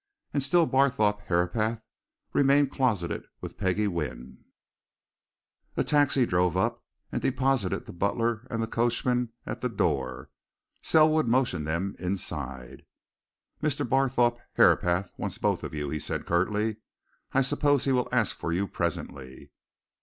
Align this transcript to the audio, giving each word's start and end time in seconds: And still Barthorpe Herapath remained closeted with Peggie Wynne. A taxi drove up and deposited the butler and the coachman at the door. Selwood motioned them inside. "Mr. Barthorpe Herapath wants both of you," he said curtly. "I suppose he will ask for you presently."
And 0.33 0.41
still 0.41 0.65
Barthorpe 0.65 1.21
Herapath 1.27 1.79
remained 2.33 2.71
closeted 2.71 3.23
with 3.39 3.55
Peggie 3.59 3.87
Wynne. 3.87 4.45
A 5.77 5.83
taxi 5.83 6.25
drove 6.25 6.57
up 6.57 6.83
and 7.11 7.21
deposited 7.21 7.85
the 7.85 7.93
butler 7.93 8.47
and 8.49 8.63
the 8.63 8.67
coachman 8.67 9.31
at 9.45 9.61
the 9.61 9.69
door. 9.69 10.31
Selwood 10.81 11.27
motioned 11.27 11.67
them 11.67 11.95
inside. 11.99 12.81
"Mr. 13.61 13.87
Barthorpe 13.87 14.39
Herapath 14.55 15.11
wants 15.19 15.37
both 15.37 15.63
of 15.63 15.75
you," 15.75 15.91
he 15.91 15.99
said 15.99 16.25
curtly. 16.25 16.77
"I 17.33 17.43
suppose 17.43 17.85
he 17.85 17.91
will 17.91 18.09
ask 18.11 18.35
for 18.35 18.51
you 18.51 18.67
presently." 18.67 19.51